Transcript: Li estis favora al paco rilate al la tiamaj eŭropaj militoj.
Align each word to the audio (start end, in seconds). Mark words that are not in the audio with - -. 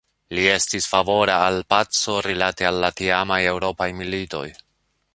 Li 0.35 0.45
estis 0.53 0.87
favora 0.93 1.35
al 1.51 1.59
paco 1.75 2.17
rilate 2.29 2.69
al 2.71 2.83
la 2.87 2.93
tiamaj 3.03 3.41
eŭropaj 3.55 3.93
militoj. 4.03 4.47